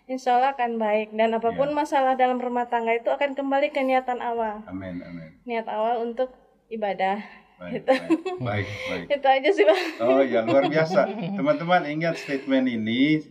insya 0.03 0.35
Allah 0.35 0.51
akan 0.51 0.75
baik 0.75 1.13
dan 1.13 1.31
apa 1.31 1.49
pun 1.51 1.69
Iya. 1.69 1.77
masalah 1.77 2.13
dalam 2.15 2.37
rumah 2.37 2.65
tangga 2.65 2.91
itu 2.91 3.07
akan 3.07 3.31
kembali 3.31 3.69
ke 3.69 3.79
niatan 3.79 4.19
awal 4.19 4.59
Amin 4.65 4.99
amin. 4.99 5.29
niat 5.43 5.65
awal 5.65 6.01
untuk 6.01 6.33
ibadah 6.67 7.21
Baik, 7.55 7.73
Gitu. 7.77 7.93
baik, 7.93 8.19
baik, 8.41 8.65
baik. 8.89 9.05
itu 9.13 9.27
aja 9.29 9.49
sih 9.51 9.63
pak 9.63 9.79
Oh 10.01 10.17
ya 10.19 10.41
luar 10.41 10.65
biasa. 10.65 11.05
Teman-teman 11.31 11.85
ingat 11.87 12.17
statement 12.17 12.65
ini 12.65 13.21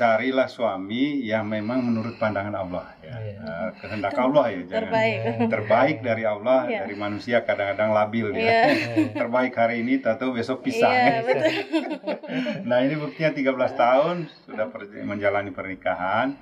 carilah 0.00 0.48
suami 0.48 1.20
yang 1.20 1.44
memang 1.44 1.84
menurut 1.84 2.16
pandangan 2.16 2.56
Allah 2.56 2.96
ya. 3.04 3.12
Eh, 3.20 3.68
kehendak 3.76 4.16
Allah 4.16 4.48
ya 4.48 4.60
jangan 4.62 4.72
terbaik 4.88 5.18
terbaik 5.52 5.96
dari 6.00 6.24
Allah 6.24 6.58
Iya. 6.64 6.78
dari 6.82 6.94
manusia 6.96 7.44
kadang-kadang 7.44 7.92
labil 7.92 8.32
ya. 8.32 8.40
Iya. 8.40 8.60
terbaik 9.20 9.52
hari 9.52 9.84
ini 9.84 10.00
tahu 10.00 10.32
besok 10.32 10.64
pisah. 10.64 10.88
iya 10.88 11.20
betul 11.26 11.52
Nah 12.64 12.80
ini 12.80 12.96
buktinya 12.96 13.30
13 13.30 13.44
tahun 13.76 14.16
sudah 14.46 14.66
per- 14.68 15.04
menjalani 15.04 15.50
pernikahan. 15.50 16.32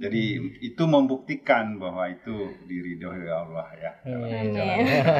Jadi 0.00 0.24
itu 0.64 0.82
membuktikan 0.86 1.76
bahwa 1.76 2.08
itu 2.08 2.32
diridhoi 2.64 3.20
oleh 3.20 3.36
Allah 3.36 3.68
ya. 3.74 3.90
amin 4.06 4.56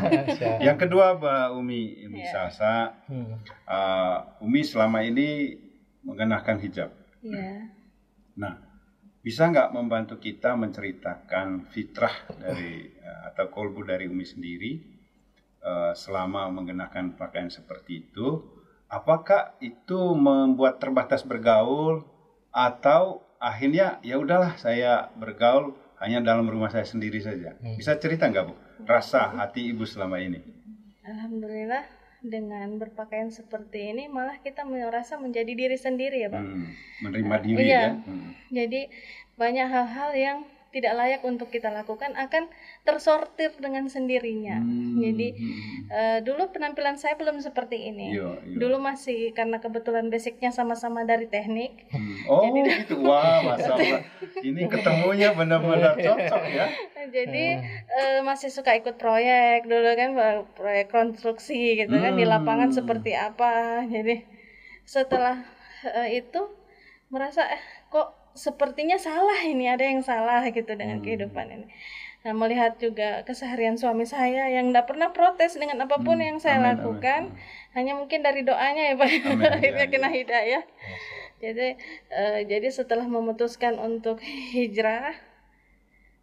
Yang 0.67 0.79
kedua 0.81 1.21
Mbak 1.21 1.47
Umi, 1.53 1.83
Umi 2.07 2.21
Iya. 2.23 2.31
Salsa, 2.31 2.77
Hmm. 3.05 3.37
uh, 3.67 4.41
Umi 4.41 4.63
selama 4.63 5.03
ini 5.03 5.59
mengenakan 6.01 6.57
hijab. 6.61 6.91
iya 7.21 7.69
Nah, 8.41 8.57
bisa 9.21 9.53
nggak 9.53 9.77
membantu 9.77 10.17
kita 10.17 10.57
menceritakan 10.57 11.69
fitrah 11.69 12.25
dari 12.41 12.89
uh, 13.05 13.29
atau 13.29 13.53
kolbu 13.53 13.85
dari 13.85 14.09
Umi 14.09 14.25
sendiri 14.25 14.81
uh, 15.61 15.93
selama 15.93 16.49
mengenakan 16.49 17.21
pakaian 17.21 17.53
seperti 17.53 18.09
itu? 18.09 18.41
Apakah 18.89 19.55
itu 19.61 20.17
membuat 20.17 20.81
terbatas 20.81 21.23
bergaul 21.23 22.03
atau 22.51 23.23
akhirnya 23.39 24.01
ya 24.03 24.19
udahlah 24.19 24.59
saya 24.59 25.13
bergaul 25.15 25.77
hanya 26.01 26.25
dalam 26.25 26.49
rumah 26.49 26.73
saya 26.73 26.89
sendiri 26.89 27.21
saja? 27.21 27.55
Bisa 27.61 28.01
cerita 28.01 28.27
nggak 28.27 28.45
bu? 28.49 28.57
Rasa 28.89 29.37
hati 29.37 29.71
ibu 29.71 29.85
selama 29.85 30.19
ini? 30.19 30.61
alhamdulillah 31.11 31.85
dengan 32.23 32.77
berpakaian 32.77 33.29
seperti 33.29 33.91
ini 33.91 34.05
malah 34.07 34.37
kita 34.39 34.63
merasa 34.63 35.17
menjadi 35.17 35.51
diri 35.51 35.77
sendiri 35.77 36.21
ya 36.21 36.29
pak 36.29 36.39
Hmm, 36.39 36.69
menerima 37.01 37.37
diri 37.41 37.65
Iya. 37.65 37.81
ya. 37.81 37.91
Hmm. 37.99 38.31
Jadi 38.51 38.81
banyak 39.35 39.67
hal-hal 39.67 40.11
yang 40.13 40.39
tidak 40.71 40.95
layak 40.95 41.23
untuk 41.27 41.51
kita 41.51 41.67
lakukan 41.71 42.15
akan 42.15 42.47
tersortir 42.87 43.51
dengan 43.59 43.91
sendirinya. 43.91 44.63
Hmm, 44.63 45.03
Jadi 45.03 45.29
hmm. 45.35 45.91
eh, 45.91 46.19
dulu 46.23 46.55
penampilan 46.55 46.95
saya 46.95 47.19
belum 47.19 47.43
seperti 47.43 47.91
ini. 47.91 48.15
Iya, 48.15 48.39
iya. 48.47 48.57
Dulu 48.59 48.79
masih 48.79 49.35
karena 49.35 49.59
kebetulan 49.59 50.07
basicnya 50.15 50.55
sama-sama 50.55 51.03
dari 51.03 51.27
teknik. 51.27 51.91
Hmm. 51.91 52.31
Oh 52.31 52.55
gitu, 52.55 53.03
wah 53.03 53.43
masya 53.43 53.75
Allah. 53.75 54.03
Ini 54.49 54.63
ketemunya 54.71 55.35
benar-benar 55.35 55.99
cocok 55.99 56.43
ya. 56.47 56.67
Jadi 57.11 57.47
eh, 57.91 58.19
masih 58.23 58.55
suka 58.55 58.79
ikut 58.79 58.95
proyek 58.95 59.67
dulu 59.67 59.91
kan 59.99 60.11
proyek 60.55 60.87
konstruksi 60.95 61.83
gitu 61.83 61.99
kan 61.99 62.15
di 62.15 62.23
lapangan 62.23 62.71
Hmm. 62.71 62.79
seperti 62.79 63.19
apa. 63.19 63.83
Jadi 63.91 64.23
setelah 64.87 65.43
eh, 65.83 66.23
itu 66.23 66.41
merasa 67.11 67.43
eh 67.51 67.59
kok 67.91 68.20
sepertinya 68.35 68.97
salah 69.01 69.41
ini 69.45 69.67
ada 69.71 69.85
yang 69.85 70.01
salah 70.03 70.45
gitu 70.51 70.73
dengan 70.77 70.99
Hmm. 71.01 71.05
kehidupan 71.07 71.47
ini. 71.51 71.67
Nah 72.21 72.37
melihat 72.37 72.77
juga 72.77 73.25
keseharian 73.25 73.81
suami 73.81 74.05
saya 74.05 74.53
yang 74.53 74.71
tidak 74.71 74.93
pernah 74.93 75.09
protes 75.11 75.57
dengan 75.57 75.81
apa 75.89 75.97
pun 76.05 76.21
Hmm. 76.21 76.27
yang 76.35 76.39
saya 76.39 76.61
Amin, 76.61 76.77
lakukan, 76.77 77.33
amin. 77.33 77.73
hanya 77.73 77.93
mungkin 77.97 78.21
dari 78.21 78.45
doanya 78.45 78.93
ya 78.93 78.95
pak, 79.01 79.09
akhirnya 79.57 79.87
kena 79.89 80.09
hidayah. 80.13 80.63
Jadi 81.41 81.69
eh, 82.13 82.41
jadi 82.45 82.69
setelah 82.69 83.09
memutuskan 83.09 83.81
untuk 83.81 84.21
hijrah, 84.55 85.17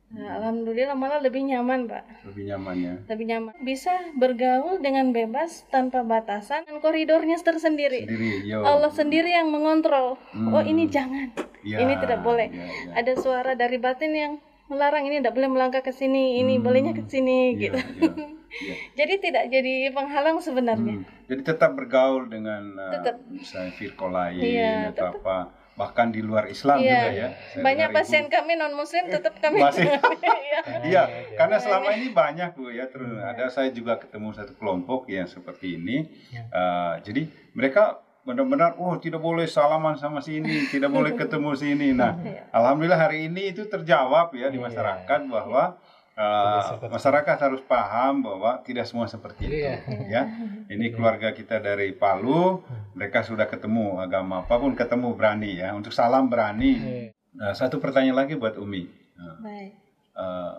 nah, 0.08 0.40
alhamdulillah 0.40 0.94
malah 0.94 1.20
lebih 1.20 1.44
nyaman 1.44 1.86
pak, 1.86 2.04
Lebih 2.26 2.44
nyamannya. 2.48 2.94
lebih 3.06 3.26
nyaman. 3.28 3.54
Bisa 3.60 3.92
bergaul 4.14 4.80
dengan 4.80 5.12
bebas 5.12 5.68
tanpa 5.68 6.02
batasan 6.02 6.64
dan 6.64 6.80
koridornya 6.80 7.36
tersendiri. 7.38 8.08
Sendiri, 8.08 8.48
yo. 8.48 8.64
Allah 8.64 8.88
sendiri 8.90 9.30
yang 9.30 9.48
mengontrol. 9.48 10.16
Oh 10.16 10.58
Hmm. 10.58 10.64
ini 10.64 10.88
jangan, 10.88 11.32
Ya, 11.62 11.84
ini 11.84 11.94
tidak 11.98 12.24
boleh. 12.24 12.48
ya, 12.48 12.64
ya. 12.64 12.92
Ada 12.96 13.14
suara 13.18 13.52
dari 13.54 13.76
batin 13.78 14.12
yang 14.12 14.34
melarang 14.68 15.04
ini 15.04 15.20
tidak 15.20 15.34
boleh 15.34 15.50
melangkah 15.50 15.80
ke 15.80 15.92
sini, 15.92 16.40
ini 16.40 16.56
Hmm. 16.56 16.64
bolehnya 16.64 16.92
ke 16.92 17.04
sini 17.04 17.52
Iya, 17.52 17.60
gitu. 17.60 17.80
iya, 17.80 18.12
iya. 18.48 18.76
Jadi 18.98 19.14
tidak 19.20 19.44
jadi 19.48 19.92
penghalang 19.92 20.40
sebenarnya. 20.40 21.04
Hmm. 21.04 21.06
Jadi 21.28 21.42
tetap 21.44 21.76
bergaul 21.76 22.28
dengan 22.28 22.64
uh, 22.74 22.92
Tetap. 22.96 23.16
misalnya 23.28 23.72
lain 24.08 24.40
Iya, 24.40 24.74
atau 24.96 25.12
apa, 25.14 25.38
bahkan 25.78 26.10
di 26.10 26.20
luar 26.20 26.50
Islam 26.50 26.82
Iya. 26.82 26.90
juga 26.90 27.10
ya. 27.14 27.28
Saya 27.48 27.64
Banyak 27.64 27.88
pasien 27.94 28.24
ibu- 28.26 28.34
kami 28.34 28.54
non 28.58 28.74
muslim 28.74 29.04
tetap 29.08 29.38
kami 29.38 29.62
Masih. 29.62 29.86
Iya. 30.28 30.60
Iya, 30.84 31.04
karena 31.38 31.58
selama 31.58 31.94
ini 31.94 32.12
banyak 32.12 32.50
bu 32.52 32.68
ya. 32.70 32.90
Terus 32.90 33.14
ada 33.16 33.46
saya 33.48 33.70
juga 33.70 33.96
ketemu 33.96 34.34
satu 34.34 34.58
kelompok 34.58 35.06
yang 35.08 35.24
seperti 35.24 35.78
ini. 35.78 36.10
Uh, 36.50 36.98
jadi 37.00 37.24
mereka 37.54 38.02
benar-benar, 38.22 38.76
oh 38.76 38.98
tidak 38.98 39.22
boleh 39.22 39.48
salaman 39.48 39.96
sama 39.96 40.20
sini, 40.20 40.68
tidak 40.68 40.90
boleh 40.90 41.16
ketemu 41.22 41.56
sini. 41.56 41.94
Nah, 41.94 42.18
alhamdulillah 42.52 43.00
hari 43.00 43.32
ini 43.32 43.56
itu 43.56 43.64
terjawab 43.64 44.34
ya 44.34 44.50
di 44.50 44.58
masyarakat 44.58 45.20
bahwa 45.26 45.80
uh, 46.18 46.90
masyarakat 46.90 47.38
harus 47.38 47.62
paham 47.64 48.26
bahwa 48.26 48.58
tidak 48.66 48.90
semua 48.90 49.06
seperti 49.06 49.46
itu. 49.46 49.70
Ya, 50.10 50.26
ini 50.68 50.90
keluarga 50.90 51.32
kita 51.32 51.62
dari 51.62 51.94
Palu, 51.94 52.66
mereka 52.98 53.22
sudah 53.22 53.46
ketemu 53.46 54.02
agama 54.02 54.42
apa 54.42 54.58
pun 54.58 54.74
ketemu 54.74 55.14
berani 55.14 55.62
ya. 55.62 55.78
Untuk 55.78 55.94
salam 55.94 56.28
berani. 56.28 56.74
Nah, 57.38 57.54
satu 57.54 57.78
pertanyaan 57.78 58.26
lagi 58.26 58.34
buat 58.34 58.58
Umi. 58.58 58.90
Baik. 59.42 59.72
eh, 60.18 60.54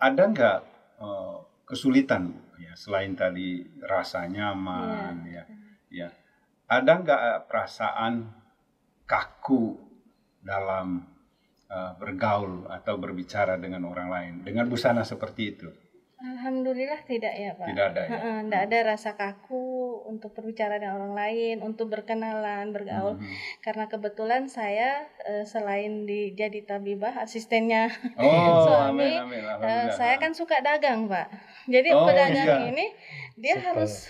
ada 0.00 0.22
nggak 0.28 0.58
eh, 1.00 1.36
kesulitan 1.64 2.32
ya 2.60 2.72
selain 2.76 3.16
tadi 3.16 3.64
rasa 3.80 4.28
nyaman 4.28 5.24
ya 5.28 5.44
ya 5.90 6.08
ada 6.68 6.92
nggak 7.00 7.22
perasaan 7.48 8.28
kaku 9.08 9.76
dalam 10.44 11.13
eh, 11.74 11.90
bergaul 11.98 12.70
atau 12.70 12.94
berbicara 12.96 13.58
dengan 13.58 13.82
orang 13.84 14.08
lain 14.08 14.34
dengan 14.46 14.70
busana 14.70 15.02
seperti 15.02 15.42
itu 15.50 15.68
Alhamdulillah 16.24 17.04
tidak 17.04 17.36
ya 17.36 17.52
Pak. 17.52 17.68
tidak 17.68 17.86
ada 17.92 18.00
ya 18.00 18.18
Tidak 18.48 18.62
ada 18.64 18.78
rasa 18.96 19.12
kaku 19.12 19.66
untuk 20.08 20.32
berbicara 20.32 20.80
dengan 20.80 20.96
orang 20.96 21.12
lain, 21.12 21.56
untuk 21.60 21.92
berkenalan, 21.92 22.72
bergaul. 22.72 23.20
Mhm. 23.20 23.28
Karena 23.60 23.84
kebetulan 23.92 24.48
saya 24.48 25.04
eh, 25.20 25.44
selain 25.44 26.08
di 26.08 26.32
jadi 26.32 26.64
tabibah, 26.64 27.12
asistennya 27.20 27.92
oh 28.16 28.64
Suami, 28.64 29.20
amin 29.20 29.44
amin 29.44 29.68
eh, 29.68 29.86
saya 29.92 30.16
kan 30.16 30.32
suka 30.32 30.64
dagang 30.64 31.12
Pak. 31.12 31.28
Jadi 31.68 31.92
Oh, 31.92 32.08
pedagang 32.08 32.48
iya. 32.64 32.72
ini 32.72 32.86
dia 33.34 33.58
harus 33.58 34.06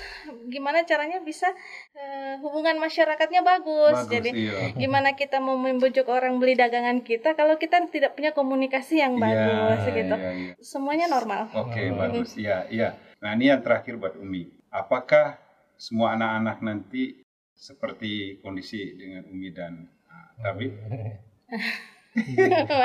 gimana 0.52 0.84
caranya 0.84 1.20
bisa 1.24 1.48
eh, 1.96 2.36
hubungan 2.44 2.76
masyarakatnya 2.76 3.40
bagus. 3.40 4.04
bagus 4.04 4.12
Jadi 4.12 4.30
iya. 4.36 4.70
gimana 4.82 5.16
kita 5.16 5.40
mau 5.40 5.56
membujuk 5.56 6.08
orang 6.12 6.36
beli 6.36 6.52
dagangan 6.54 7.00
kita 7.00 7.32
kalau 7.32 7.56
kita 7.56 7.80
tidak 7.88 8.12
punya 8.12 8.36
komunikasi 8.36 9.00
yang 9.00 9.16
bagus 9.16 9.80
Iya, 9.88 9.96
gitu. 9.96 10.16
iya, 10.16 10.30
iya. 10.32 10.52
Semuanya 10.60 11.06
normal. 11.08 11.48
Oke, 11.56 11.88
bagus. 11.96 12.36
Iya, 12.36 12.68
iya. 12.68 12.88
Nah, 13.24 13.32
ini 13.32 13.48
yang 13.48 13.64
terakhir 13.64 13.96
buat 13.96 14.20
Umi. 14.20 14.52
Apakah 14.68 15.40
semua 15.80 16.12
anak-anak 16.12 16.60
nanti 16.60 17.24
seperti 17.56 18.42
kondisi 18.44 18.92
dengan 18.98 19.24
Umi 19.32 19.48
dan 19.56 19.88
ah, 20.10 20.28
Tabi? 20.42 20.68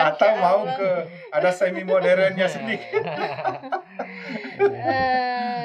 Atau 0.10 0.32
mau 0.42 0.66
ke 0.66 0.90
ada 1.30 1.54
semi 1.54 1.86
modernnya 1.86 2.50
sedikit? 2.54 3.04
Eh, 4.58 5.59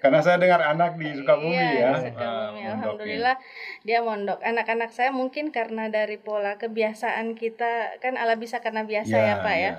Karena 0.00 0.18
saya 0.18 0.36
dengar 0.40 0.58
anak 0.58 0.96
di 0.96 1.12
Sukabumi 1.12 1.54
Iya, 1.54 1.70
ya. 1.70 1.90
di 2.00 2.10
Sukabumi. 2.10 2.60
mondoknya. 2.60 2.72
Alhamdulillah 2.74 3.36
dia 3.84 3.98
mondok. 4.00 4.38
Anak-anak 4.40 4.90
saya 4.90 5.10
mungkin 5.12 5.52
karena 5.54 5.86
dari 5.86 6.16
pola 6.16 6.56
kebiasaan 6.56 7.36
kita 7.36 8.00
kan 8.00 8.16
ala 8.16 8.34
bisa 8.36 8.58
karena 8.64 8.82
biasa 8.82 9.14
ya, 9.14 9.34
Pak 9.44 9.56
ya. 9.56 9.72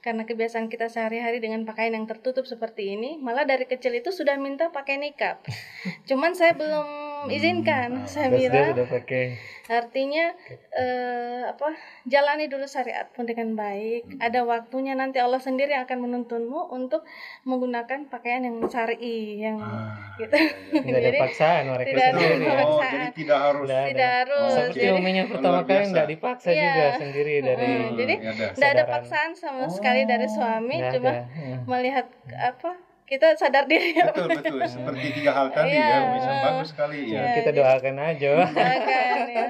Karena 0.00 0.26
kebiasaan 0.26 0.66
kita 0.66 0.88
sehari-hari 0.88 1.38
dengan 1.38 1.62
pakaian 1.62 1.94
yang 1.94 2.08
tertutup 2.08 2.44
seperti 2.44 2.96
ini, 2.96 3.20
malah 3.20 3.46
dari 3.46 3.64
kecil 3.64 3.94
itu 3.94 4.10
sudah 4.10 4.34
minta 4.40 4.72
pakai 4.72 4.98
nikab. 4.98 5.38
Cuman 6.08 6.34
saya 6.34 6.56
belum 6.56 7.05
izinkan. 7.28 7.90
saya 8.04 8.28
Terus 8.28 8.38
dia 8.38 8.48
bilang 8.48 8.68
udah 8.72 8.86
pakai 8.88 9.24
artinya 9.66 10.30
eh, 10.70 11.42
apa? 11.44 11.74
Jalani 12.04 12.46
dulu 12.46 12.64
syariat 12.64 13.06
pun 13.08 13.24
dengan 13.24 13.52
baik. 13.52 14.18
Ada 14.18 14.42
waktunya 14.42 14.92
nanti 14.92 15.18
Allah 15.18 15.38
sendiri 15.38 15.70
yang 15.70 15.82
akan 15.82 15.98
menuntunmu 16.00 16.70
untuk 16.70 17.02
menggunakan 17.42 18.06
pakaian 18.06 18.42
yang 18.42 18.62
syar'i 18.64 19.38
yang 19.38 19.58
Ah, 19.58 20.14
gitu. 20.14 20.38
tidak 20.72 20.86
ada 20.92 21.08
Jadi, 21.08 21.18
paksaan 21.18 21.62
mereka 21.68 21.88
tidak 21.88 22.04
ada 22.04 22.18
sendiri. 22.20 22.46
Oh, 22.46 22.54
paksaan. 22.54 22.92
jadi 22.92 23.08
tidak 23.12 23.38
harus. 23.40 23.66
Tidak 23.66 23.76
ada. 23.76 23.88
tidak 23.88 24.10
harus. 24.12 24.50
Seperti 24.52 24.78
Jadi- 24.78 24.94
uminya 24.94 25.24
pertama 25.26 25.58
kali 25.62 25.84
nggak 25.88 26.08
dipaksa 26.08 26.48
Iya. 26.48 26.62
juga 26.62 26.86
sendiri 26.96 27.34
dari 27.40 27.64
Hmm, 27.66 27.86
jadi 27.96 28.14
ya. 28.16 28.32
Tidak 28.54 28.70
ada 28.70 28.84
paksaan 28.88 29.30
sama 29.32 29.64
sekali 29.66 30.00
dari 30.04 30.26
suami, 30.26 30.76
Nggak 30.76 30.92
cuma 30.94 31.10
ada. 31.10 31.22
Hmm. 31.28 31.58
melihat 31.66 32.06
apa 32.32 32.70
kita 33.06 33.32
sadar 33.34 33.64
diri 33.64 33.94
Betul 33.96 34.26
betul 34.28 34.58
seperti 34.74 35.06
tiga 35.14 35.30
hal 35.32 35.46
tadi 35.48 35.70
Iya. 35.72 35.86
ya, 35.86 35.98
bisa 36.12 36.30
bagus 36.42 36.68
sekali 36.70 36.98
ya. 37.06 37.14
Iya. 37.16 37.22
kita 37.36 37.50
doakan 37.52 37.96
aja. 37.96 38.30
Kan, 38.50 38.78
ya. 39.30 39.46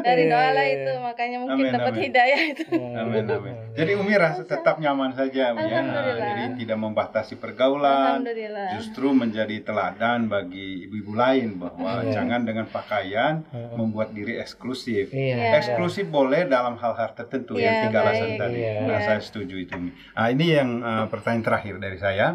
dari 0.00 0.24
doa 0.26 0.48
lah 0.50 0.66
itu 0.66 0.92
makanya 0.98 1.36
mungkin 1.38 1.62
Amin, 1.62 1.72
dapat 1.72 1.92
amin. 1.92 2.02
hidayah 2.02 2.40
itu 2.44 2.64
Amin 2.72 3.24
amin. 3.24 3.54
Jadi 3.72 3.92
Umi 3.94 4.14
rasa 4.14 4.42
tetap 4.42 4.76
nyaman 4.76 5.12
saja 5.12 5.54
Umi 5.54 5.64
ya. 5.64 5.80
Jadi 6.12 6.42
tidak 6.58 6.78
membatasi 6.78 7.34
pergaulan. 7.36 8.18
alhamdulillah 8.20 8.66
Justru 8.74 9.06
menjadi 9.12 9.56
teladan 9.62 10.26
bagi 10.26 10.86
ibu-ibu 10.86 11.14
lain 11.14 11.56
bahwa 11.56 12.02
jangan 12.06 12.42
dengan 12.42 12.66
pakaian 12.66 13.46
membuat 13.72 14.10
diri 14.10 14.36
eksklusif. 14.36 15.10
Iya. 15.10 15.56
Eksklusif 15.56 16.08
boleh 16.08 16.44
dalam 16.44 16.74
hal-hal 16.74 17.12
tertentu 17.12 17.54
Iya, 17.54 17.62
yang 17.62 17.76
tiga 17.86 17.98
alasan 18.02 18.30
tadi. 18.34 18.58
Iya. 18.58 18.72
Nah, 18.82 18.98
Iya. 18.98 19.06
saya 19.06 19.20
setuju 19.20 19.56
itu. 19.58 19.72
Umi. 19.72 19.90
Nah, 20.12 20.26
ini 20.28 20.46
yang 20.50 20.70
uh, 20.80 21.06
pertanyaan 21.06 21.44
terakhir 21.44 21.74
dari 21.78 21.98
saya. 21.98 22.31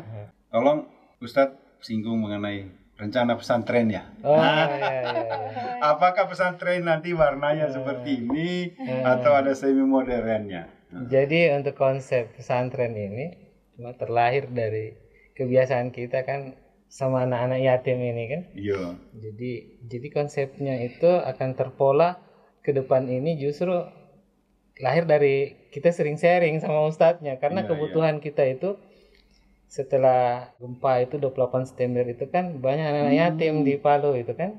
Tolong 0.52 0.88
Ustadz 1.22 1.82
singgung 1.82 2.22
mengenai 2.22 2.68
rencana 2.98 3.38
pesantren 3.38 3.94
ya. 3.94 4.10
Oh 4.26 4.38
iya 4.38 4.66
iya. 4.78 5.12
iya. 5.14 5.36
Apakah 5.82 6.26
pesantren 6.26 6.86
nanti 6.86 7.14
warnanya 7.14 7.70
seperti 7.70 8.26
ini 8.26 8.74
atau 9.06 9.38
ada 9.38 9.54
semi 9.54 9.86
modernnya? 9.86 10.66
Jadi 11.12 11.54
untuk 11.54 11.78
konsep 11.78 12.34
pesantren 12.34 12.98
ini 12.98 13.38
cuma 13.78 13.94
terlahir 13.94 14.50
dari 14.50 14.98
kebiasaan 15.38 15.94
kita 15.94 16.26
kan 16.26 16.58
sama 16.90 17.28
anak-anak 17.30 17.62
yatim 17.62 18.02
ini 18.02 18.24
kan. 18.26 18.42
Iya. 18.58 18.82
Jadi 19.14 19.52
jadi 19.86 20.08
konsepnya 20.10 20.82
itu 20.82 21.06
akan 21.06 21.54
terpola 21.54 22.18
ke 22.66 22.74
depan 22.74 23.06
ini 23.06 23.38
justru 23.38 23.72
lahir 24.82 25.06
dari 25.06 25.70
kita 25.70 25.94
sering 25.94 26.18
sharing 26.18 26.62
sama 26.62 26.86
ustadznya 26.90 27.38
karena 27.42 27.66
Iya, 27.66 27.70
kebutuhan 27.74 28.18
kita 28.22 28.46
itu 28.46 28.78
setelah 29.68 30.52
gempa 30.58 31.04
itu 31.04 31.20
28 31.20 31.68
September 31.68 32.04
itu 32.04 32.24
kan 32.26 32.58
banyak 32.58 32.84
anak-anak 32.84 33.16
yatim 33.16 33.62
di 33.62 33.76
Palu 33.76 34.16
itu 34.16 34.32
kan 34.32 34.56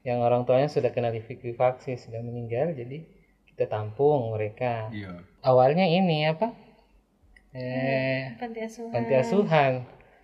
yang 0.00 0.20
orang 0.20 0.44
tuanya 0.44 0.68
sudah 0.68 0.92
kena 0.92 1.08
likuifaksi 1.08 1.96
sudah 1.96 2.20
meninggal 2.20 2.72
jadi 2.72 3.04
kita 3.46 3.64
tampung 3.66 4.32
mereka. 4.32 4.88
Iya. 4.88 5.20
awalnya 5.40 5.84
ini 5.84 6.24
apa? 6.24 6.52
Eh 7.50 8.36
panti 8.38 8.60
asuhan 8.62 8.92
panti 8.92 9.14
asuhan 9.16 9.72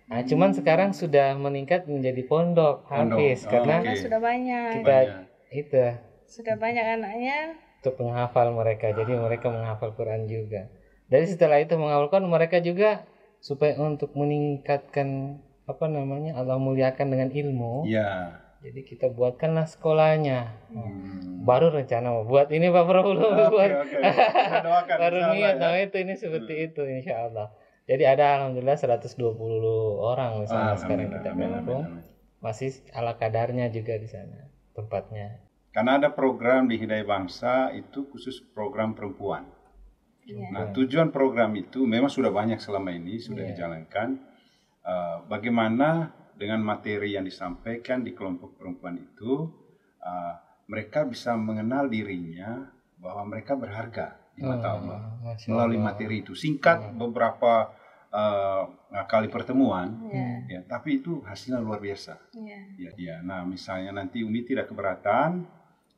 nah 0.07 0.23
cuman 0.23 0.55
sekarang 0.55 0.95
sudah 0.95 1.35
meningkat 1.35 1.83
menjadi 1.83 2.23
pondok 2.23 2.87
hafiz 2.87 3.43
Oh, 3.43 3.51
karena. 3.51 3.83
Karena 3.83 3.93
sudah 3.99 4.19
banyak. 4.23 4.67
kita 4.79 4.87
Banyak. 4.87 5.23
itu 5.51 5.83
sudah 6.25 6.55
banyak 6.55 6.85
anaknya. 6.95 7.39
untuk 7.77 7.99
menghafal 7.99 8.47
mereka 8.51 8.91
jadi 8.91 9.13
mereka 9.15 9.47
menghafal 9.47 9.91
Quran 9.93 10.23
juga. 10.25 10.71
Dari 11.07 11.23
setelah 11.23 11.59
itu 11.59 11.75
menghafalkan 11.75 12.23
mereka 12.23 12.59
juga 12.59 13.03
supaya 13.47 13.79
untuk 13.79 14.11
meningkatkan 14.11 15.39
apa 15.63 15.85
namanya 15.87 16.35
Allah 16.35 16.59
muliakan 16.59 17.07
dengan 17.07 17.29
ilmu 17.31 17.83
Iya. 17.83 18.35
jadi 18.59 18.81
kita 18.83 19.07
buatkanlah 19.09 19.63
sekolahnya 19.65 20.39
Hmm. 20.67 21.43
baru 21.43 21.71
rencana 21.71 22.11
mau 22.11 22.25
buat 22.25 22.51
ini 22.51 22.67
Pak 22.67 22.83
belum 22.83 23.07
Oke, 23.15 23.47
buat 23.47 23.71
doakan 24.59 24.97
baru 24.97 25.17
niat 25.31 25.55
ya. 25.55 25.61
nah 25.61 25.75
itu 25.77 25.95
ini 25.97 26.13
seperti 26.13 26.53
itu 26.65 26.81
insya 26.83 27.23
Allah 27.23 27.47
jadi 27.87 28.03
ada 28.09 28.25
alhamdulillah 28.37 28.75
120 28.75 29.15
orang 29.97 30.43
misalnya 30.43 30.75
sekarang 30.75 31.07
Alhamdulillah, 31.07 31.15
kita 31.15 31.29
amin, 31.31 31.39
amin, 31.39 31.55
tampung 31.55 31.83
amin. 31.87 32.03
masih 32.37 32.69
ala 32.91 33.15
kadarnya 33.15 33.65
juga 33.69 33.95
di 33.95 34.07
sana 34.07 34.43
tempatnya 34.73 35.39
Karena 35.67 35.95
ada 35.95 36.09
program 36.09 36.65
di 36.65 36.75
Hidayah 36.75 37.05
Bangsa 37.05 37.69
itu 37.69 38.09
khusus 38.09 38.41
program 38.49 38.97
perempuan. 38.97 39.45
Iya. 40.27 40.47
Nah, 40.51 40.65
tujuan 40.75 41.09
program 41.09 41.55
itu 41.55 41.87
memang 41.87 42.11
sudah 42.11 42.27
banyak 42.29 42.59
selama 42.59 42.91
ini 42.91 43.15
sudah 43.17 43.41
Iya. 43.41 43.55
dijalankan. 43.55 44.09
Eh, 44.83 45.17
bagaimana 45.25 46.11
dengan 46.35 46.61
materi 46.61 47.15
yang 47.15 47.23
disampaikan 47.23 48.03
di 48.03 48.11
kelompok 48.11 48.55
perempuan 48.55 48.99
itu, 48.99 49.47
eh, 49.99 50.33
mereka 50.67 51.03
bisa 51.03 51.31
mengenal 51.33 51.87
dirinya 51.87 52.67
bahwa 52.97 53.23
mereka 53.25 53.55
berharga 53.55 54.19
di 54.31 54.43
mata 54.43 54.75
Allah 54.75 54.99
Oh, 55.17 55.35
melalui 55.49 55.79
materi 55.79 56.21
itu. 56.21 56.35
Singkat 56.35 56.93
beberapa 56.93 57.71
eh, 58.09 58.63
kali 59.05 59.27
pertemuan, 59.27 60.07
ya 60.07 60.39
ya, 60.47 60.59
tapi 60.63 60.97
itu 60.97 61.19
hasilnya 61.21 61.59
luar 61.59 61.77
biasa. 61.77 62.15
ya 62.33 62.55
Ya, 62.79 62.91
ya. 62.95 63.15
Nah, 63.19 63.43
misalnya 63.43 63.91
nanti 63.93 64.23
Umi 64.23 64.41
tidak 64.41 64.71
keberatan, 64.71 65.43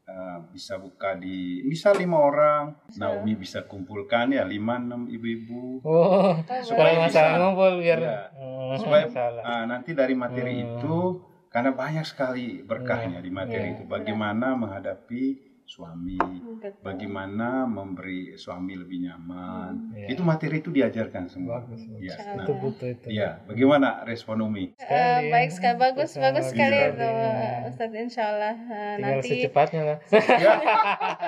eh, 0.09 0.37
bisa 0.49 0.75
buka 0.75 1.13
di, 1.13 1.61
misal 1.63 1.93
lima 1.95 2.17
orang. 2.17 2.73
Nah, 2.95 3.13
Umi 3.15 3.35
bisa 3.35 3.61
kumpulkan 3.63 4.29
ya 4.29 4.41
lima 4.43 4.75
enam 4.75 5.05
ibu-ibu. 5.05 5.79
Oh, 5.79 6.33
supaya 6.61 7.05
bisa. 7.05 7.37
ngumpul 7.37 7.77
biar 7.77 7.99
Iya. 7.99 8.19
Hmm, 8.33 8.73
Supaya 8.75 9.05
masalah. 9.05 9.41
ah, 9.41 9.63
nanti 9.63 9.93
dari 9.93 10.13
materi 10.13 10.53
Hmm. 10.55 10.65
itu, 10.75 10.97
karena 11.47 11.71
banyak 11.71 12.03
sekali 12.03 12.61
berkahnya 12.61 13.17
di 13.17 13.29
materi 13.29 13.67
Iya, 13.67 13.73
itu. 13.75 13.83
Bagaimana 13.85 14.53
menghadapi 14.53 15.23
suami, 15.69 16.17
betul 16.58 16.82
bagaimana 16.82 17.47
memberi 17.63 18.34
suami 18.34 18.73
lebih 18.73 19.05
nyaman. 19.05 19.93
Iya. 19.93 20.08
Itu 20.10 20.21
materi 20.21 20.58
itu 20.58 20.69
diajarkan 20.69 21.29
semua. 21.29 21.62
Bagus, 21.62 21.86
bagus. 21.86 22.01
Ya, 22.01 22.15
nah, 22.27 22.41
itu 22.41 22.53
butuh 22.55 22.88
itu 22.89 23.08
ya. 23.08 23.29
Bagaimana 23.45 24.01
respon 24.01 24.41
Umi? 24.41 24.73
Eh, 24.73 24.82
Sekali. 24.82 25.29
baik 25.29 25.49
sekali 25.51 25.75
bagus 25.77 26.10
Bersama 26.10 26.25
bagus 26.27 26.45
sekali 26.49 26.73
kita. 26.73 26.89
itu 26.89 27.10
Ustaz 27.69 27.91
Insya 27.93 28.23
Allah 28.27 28.55
Eh, 28.58 28.65
tinggal 28.65 28.97
nanti 29.13 29.29
secepatnya 29.29 29.82
lah 29.86 29.97
ya, 30.41 30.53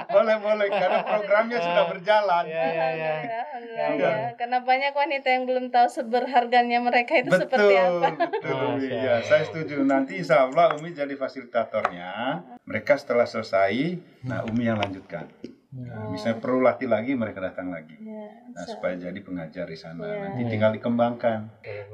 boleh 0.08 0.38
boleh 0.40 0.68
karena 0.68 1.00
programnya 1.04 1.58
sudah 1.60 1.86
berjalan. 1.88 2.44
ya 2.44 2.66
ya 2.66 2.88
ya 2.92 3.12
alhamdulillah, 3.22 3.90
Iya. 3.92 4.10
ya. 4.10 4.30
Karena 4.34 4.58
banyak 4.60 4.94
wanita 4.94 5.28
yang 5.30 5.44
belum 5.46 5.66
tahu 5.70 5.88
seberharganya 5.88 6.80
mereka 6.80 7.14
itu 7.16 7.30
betul, 7.30 7.42
seperti 7.46 7.74
apa. 7.78 8.08
betul 8.18 8.58
Umi. 8.74 8.80
Masya 8.82 9.00
Ya, 9.02 9.16
saya 9.22 9.44
setuju. 9.44 9.76
Nanti 9.84 10.18
insya 10.18 10.48
Allah 10.48 10.74
Umi 10.74 10.90
jadi 10.92 11.14
fasilitatornya. 11.14 12.10
Mereka 12.72 12.96
setelah 12.96 13.28
selesai, 13.28 14.00
nah 14.24 14.48
Umi 14.48 14.64
yang 14.64 14.80
lanjutkan. 14.80 15.28
Nah, 15.72 16.12
misalnya 16.12 16.40
perlu 16.44 16.60
latih 16.60 16.88
lagi, 16.92 17.16
mereka 17.16 17.40
datang 17.40 17.72
lagi. 17.72 17.96
Ya, 18.00 18.28
Nah, 18.52 18.68
supaya 18.68 19.00
jadi 19.00 19.16
pengajar 19.24 19.64
di 19.64 19.80
sana. 19.80 20.04
Iya. 20.04 20.20
Nanti 20.28 20.44
tinggal 20.52 20.72
dikembangkan. 20.76 21.40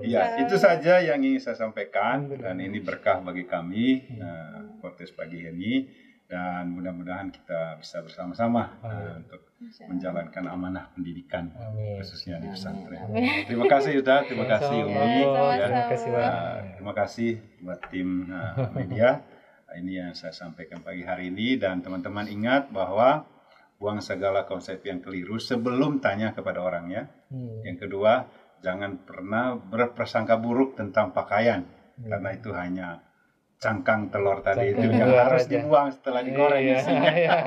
Iya, 0.02 0.42
itu 0.42 0.58
saja 0.58 0.98
yang 0.98 1.22
ingin 1.22 1.38
saya 1.38 1.54
sampaikan 1.54 2.26
dan 2.34 2.58
ini 2.58 2.82
berkah 2.82 3.22
bagi 3.22 3.46
kami 3.46 4.10
nah, 4.18 4.66
podcast 4.82 5.14
pagi 5.14 5.46
ini 5.46 5.86
dan 6.28 6.74
mudah-mudahan 6.76 7.32
kita 7.32 7.80
bisa 7.80 8.04
bersama-sama 8.04 8.76
nah, 8.84 9.16
untuk 9.16 9.48
menjalankan 9.88 10.44
amanah 10.52 10.92
pendidikan 10.92 11.56
amin 11.56 12.04
khususnya 12.04 12.42
di 12.42 12.52
pesantren. 12.52 13.00
Terima 13.48 13.66
kasih 13.70 14.02
Yuda, 14.02 14.28
terima 14.28 14.46
kasih. 14.50 14.78
Umi. 14.82 15.24
Ya. 15.24 15.66
terima 15.70 15.86
kasih 15.88 16.10
banyak 16.12 16.34
terima 16.76 16.94
kasih 16.98 17.32
buat 17.64 17.80
tim 17.94 18.10
nah, 18.28 18.54
media. 18.76 19.22
Nah, 19.68 19.76
ini 19.76 20.00
yang 20.00 20.16
saya 20.16 20.32
sampaikan 20.32 20.80
pagi 20.80 21.04
hari 21.04 21.28
ini 21.28 21.60
dan 21.60 21.84
teman-teman 21.84 22.28
ingat 22.32 22.72
bahwa 22.72 23.28
buang 23.78 24.02
segala 24.02 24.48
konsep 24.48 24.82
yang 24.88 25.04
keliru 25.04 25.38
sebelum 25.38 26.00
tanya 26.00 26.32
kepada 26.34 26.64
orangnya. 26.64 27.12
Hmm. 27.30 27.62
Yang 27.68 27.86
kedua, 27.86 28.26
jangan 28.64 29.04
pernah 29.06 29.54
berprasangka 29.60 30.40
buruk 30.40 30.80
tentang 30.80 31.14
pakaian 31.14 31.68
karena 31.98 32.30
itu 32.34 32.54
hanya 32.54 33.02
cangkang 33.58 34.08
telur 34.08 34.38
tadi 34.40 34.70
Cangkang 34.70 34.86
itu 34.86 34.88
yang 34.94 35.10
harus 35.18 35.44
aja. 35.44 35.52
dibuang 35.52 35.88
setelah 35.90 36.22
digoreng 36.22 36.62
Iya, 36.62 36.78
isinya. 36.78 37.12
iya. 37.12 37.38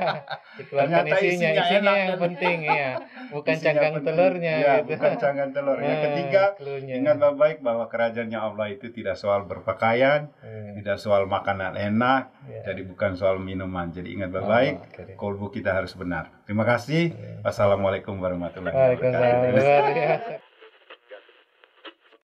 Ternyata 0.61 1.07
isinya, 1.09 1.23
isinya 1.23 1.51
isinya, 1.57 1.79
enak 1.79 1.95
yang 1.95 2.09
dan- 2.09 2.21
penting 2.21 2.57
ya, 2.61 2.89
bukan 3.29 3.53
Isinya 3.53 3.63
cangkang 3.65 3.93
penting. 3.93 4.07
telurnya 4.11 4.53
Ya, 4.53 4.73
gitu. 4.77 4.91
bukan 4.91 5.11
cangkang 5.15 5.51
telur. 5.51 5.77
Yang 5.79 5.87
Eh, 5.89 6.03
ketiga, 6.03 6.43
cluenya. 6.53 6.93
ingat 6.93 7.15
baik-baik 7.17 7.57
bahwa 7.61 7.85
kerajaannya 7.87 8.39
Allah 8.41 8.67
itu 8.69 8.85
tidak 8.89 9.15
soal 9.15 9.41
berpakaian, 9.45 10.21
Hmm. 10.37 10.75
tidak 10.75 10.97
soal 10.97 11.23
makanan 11.25 11.73
enak, 11.73 12.23
Ya. 12.43 12.61
jadi 12.67 12.81
bukan 12.83 13.15
soal 13.15 13.39
minuman. 13.39 13.87
Jadi 13.89 14.11
ingat 14.11 14.29
baik-baik, 14.29 14.75
Oh, 14.77 14.87
deh. 15.01 15.15
kolbu 15.15 15.47
kita 15.49 15.71
harus 15.73 15.93
benar. 15.93 16.27
Terima 16.43 16.63
kasih. 16.65 17.15
Wassalamualaikum 17.41 18.19
warahmatullahi 18.19 18.99
wabarakatuh. 18.99 20.50